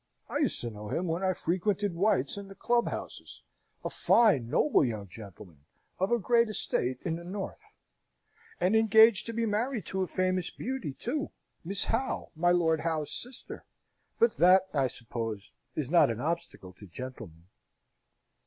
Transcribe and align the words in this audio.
I 0.27 0.39
used 0.39 0.59
to 0.61 0.71
know 0.71 0.87
him 0.87 1.05
when 1.05 1.23
I 1.23 1.33
frequented 1.33 1.93
White's 1.93 2.35
and 2.35 2.49
the 2.49 2.55
club 2.55 2.87
houses 2.89 3.43
a 3.85 3.89
fine, 3.91 4.49
noble 4.49 4.83
young 4.83 5.07
gentleman, 5.07 5.63
of 5.99 6.11
a 6.11 6.17
great 6.17 6.49
estate 6.49 6.97
in 7.05 7.17
the 7.17 7.23
North." 7.23 7.77
"And 8.59 8.75
engaged 8.75 9.27
to 9.27 9.33
be 9.33 9.45
married 9.45 9.85
to 9.85 10.01
a 10.01 10.07
famous 10.07 10.49
beauty, 10.49 10.93
too 10.93 11.29
Miss 11.63 11.83
Howe, 11.83 12.31
my 12.35 12.49
Lord 12.49 12.79
Howe's 12.79 13.11
sister 13.13 13.63
but 14.17 14.37
that, 14.37 14.63
I 14.73 14.87
suppose, 14.87 15.53
is 15.75 15.91
not 15.91 16.09
an 16.09 16.19
obstacle 16.19 16.73
to 16.79 16.87
gentlemen?" 16.87 17.45